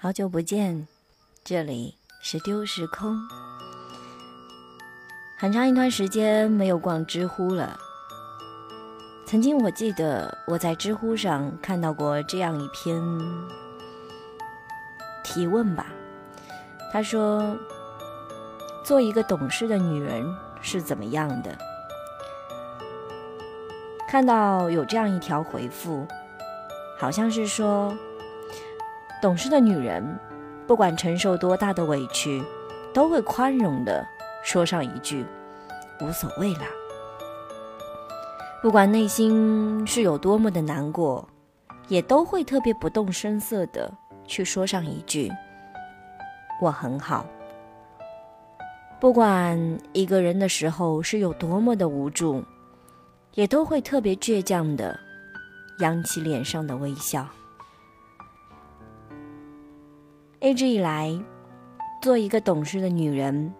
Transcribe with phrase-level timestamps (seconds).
[0.00, 0.86] 好久不见，
[1.42, 3.18] 这里是丢时空。
[5.36, 7.76] 很长一段时间没有逛知乎了。
[9.26, 13.02] 曾经我记得我在知乎上看到过这样一篇
[15.24, 15.86] 提问吧，
[16.92, 17.58] 他说
[18.86, 20.24] ：“做一个懂事的女人
[20.62, 21.58] 是怎么样的？”
[24.08, 26.06] 看到有这样一条回复，
[26.96, 27.92] 好像是说。
[29.20, 30.18] 懂事的女人，
[30.66, 32.42] 不管承受多大的委屈，
[32.94, 34.06] 都会宽容的
[34.44, 35.26] 说上一句
[36.00, 36.66] “无所谓啦”。
[38.62, 41.28] 不管内心是有多么的难过，
[41.88, 43.92] 也都会特别不动声色的
[44.24, 45.30] 去说上一句
[46.62, 47.26] “我很好”。
[49.00, 52.44] 不管一个人的时候是有多么的无助，
[53.34, 54.98] 也都会特别倔强的
[55.80, 57.26] 扬起脸上的微笑。
[60.40, 61.12] 一直以来，
[62.00, 63.52] 做一个懂事的女人，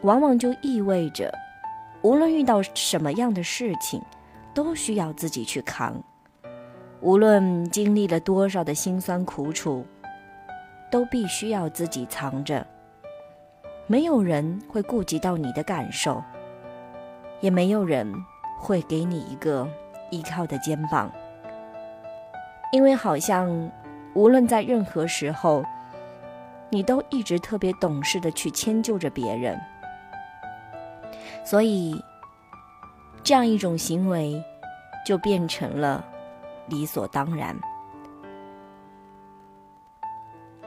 [0.00, 1.30] 往往就意味着，
[2.00, 4.00] 无论遇到什么样的事情，
[4.54, 5.92] 都需要自己去扛；
[7.02, 9.84] 无论经历了多少的辛酸苦楚，
[10.90, 12.66] 都必须要自己藏着。
[13.86, 16.24] 没有人会顾及到你的感受，
[17.42, 18.10] 也没有人
[18.58, 19.68] 会给你一个
[20.10, 21.12] 依靠的肩膀，
[22.72, 23.70] 因为好像
[24.14, 25.62] 无论在任何时候。
[26.74, 29.60] 你都一直特别懂事的去迁就着别人，
[31.44, 32.02] 所以
[33.22, 34.42] 这样一种行为
[35.04, 36.02] 就变成了
[36.68, 37.54] 理所当然。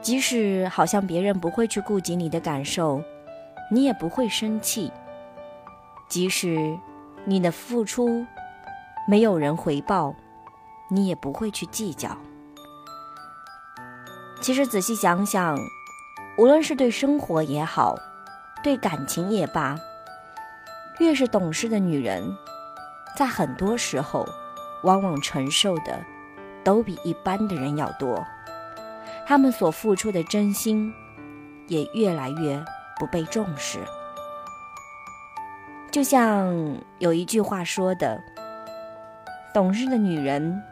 [0.00, 3.02] 即使好像别人不会去顾及你的感受，
[3.68, 4.88] 你也不会生气；
[6.06, 6.78] 即使
[7.24, 8.24] 你的付出
[9.08, 10.14] 没有人回报，
[10.88, 12.16] 你也不会去计较。
[14.40, 15.58] 其实仔细想想。
[16.38, 17.96] 无论是对生活也好，
[18.62, 19.74] 对感情也罢，
[20.98, 22.36] 越是懂事的女人，
[23.16, 24.28] 在很多时候，
[24.82, 25.98] 往往承受的
[26.62, 28.22] 都比一般的人要多，
[29.26, 30.92] 她们所付出的真心，
[31.68, 32.62] 也越来越
[32.98, 33.78] 不被重视。
[35.90, 36.54] 就像
[36.98, 38.20] 有一句话说的
[39.54, 40.62] ：“懂事的女人，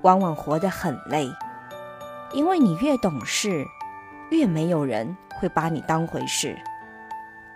[0.00, 1.30] 往往活得很累，
[2.32, 3.66] 因为你越懂事。”
[4.30, 6.56] 越没有人会把你当回事，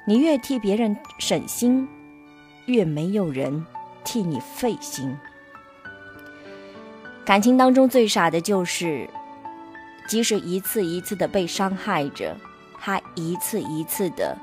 [0.05, 1.89] 你越替别人省心，
[2.67, 3.65] 越没有人
[4.03, 5.17] 替你费心。
[7.25, 9.09] 感情当中最傻的就是，
[10.09, 12.37] 即使一次一次的被伤害着，
[12.77, 14.37] 还一次一次的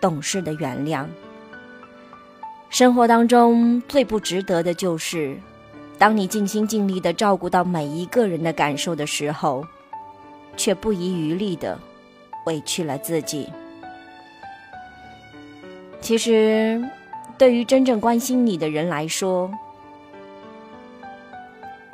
[0.00, 1.06] 懂事的原谅。
[2.70, 5.38] 生活当中最不值得的就是，
[5.96, 9.64] 当你尽心尽力的照顾到每一个人的感受的时候。
[10.56, 11.78] 却不遗余力的
[12.46, 13.48] 委屈了自己。
[16.00, 16.82] 其实，
[17.38, 19.50] 对于真正关心你的人来说，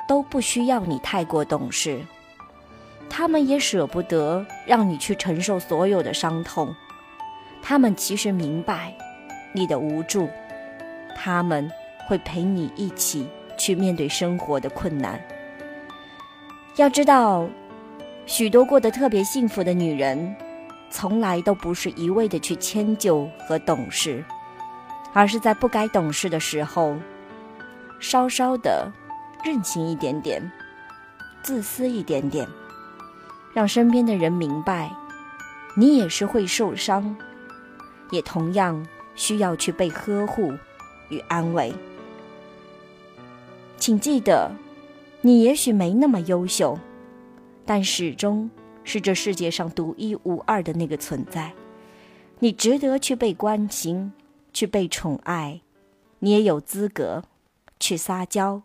[0.07, 2.01] 都不需要你太过懂事，
[3.07, 6.75] 他们也舍不得让你去承受所有的伤痛。
[7.61, 8.95] 他们其实明白
[9.53, 10.27] 你的无助，
[11.15, 11.71] 他们
[12.07, 13.27] 会陪你一起
[13.57, 15.21] 去面对生活的困难。
[16.77, 17.47] 要知道。
[18.29, 20.35] 许多过得特别幸福的女人，
[20.91, 24.23] 从来都不是一味的去迁就和懂事，
[25.13, 26.95] 而是在不该懂事的时候，
[27.99, 28.87] 稍稍的
[29.43, 30.39] 任性一点点，
[31.41, 32.47] 自私一点点，
[33.51, 34.91] 让身边的人明白，
[35.73, 37.17] 你也是会受伤，
[38.11, 38.85] 也同样
[39.15, 40.53] 需要去被呵护
[41.09, 41.73] 与安慰。
[43.77, 44.51] 请记得，
[45.21, 46.77] 你也许没那么优秀。
[47.69, 48.49] 但始终
[48.83, 51.53] 是这世界上独一无二的那个存在，
[52.39, 54.11] 你值得去被关心，
[54.51, 55.61] 去被宠爱，
[56.17, 57.23] 你也有资格
[57.79, 58.63] 去撒娇，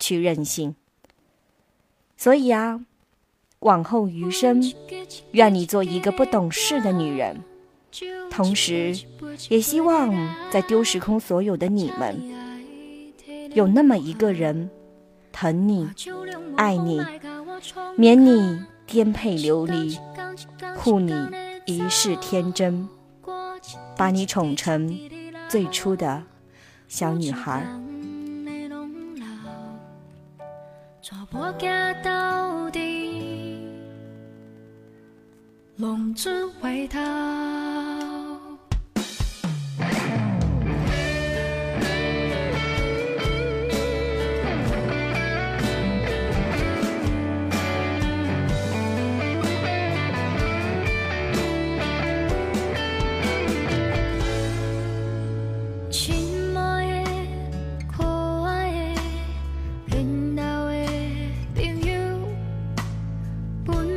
[0.00, 0.74] 去任性。
[2.16, 2.84] 所以啊，
[3.60, 4.60] 往后余生，
[5.30, 7.40] 愿你做一个不懂事的女人，
[8.32, 8.98] 同时，
[9.48, 10.12] 也希望
[10.50, 12.20] 在丢时空所有的你们，
[13.54, 14.68] 有那么一个人，
[15.30, 15.88] 疼你，
[16.56, 17.00] 爱你。
[17.96, 19.98] 免你颠沛流离，
[20.76, 21.12] 护你
[21.66, 22.88] 一世天真，
[23.96, 24.98] 把你宠成
[25.48, 26.22] 最初的
[26.88, 27.66] 小女孩。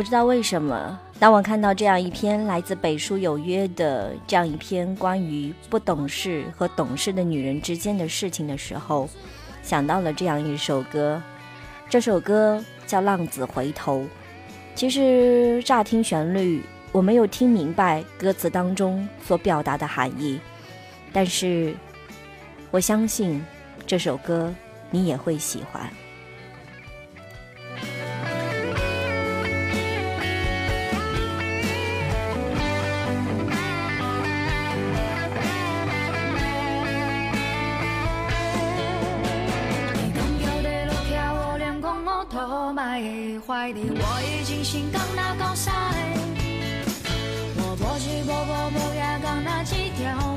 [0.00, 9.06] 不知道为什么，当我看到这样一篇来自北书有约的这样一篇关于不懂事和懂事的女人之间的事情的时候，
[9.62, 11.20] 想到了这样一首歌。
[11.90, 13.98] 这首歌叫《浪子回头》。
[14.74, 16.62] 其实乍听旋律，
[16.92, 20.40] 我没有听明白歌词当中所表达的含义，
[21.12, 21.74] 但是
[22.70, 23.44] 我相信
[23.86, 24.50] 这首歌
[24.90, 25.82] 你也会喜欢。
[42.74, 45.74] 怀里，我已经心刚那高山，
[47.56, 50.36] 我波起波波波呀，刚那几条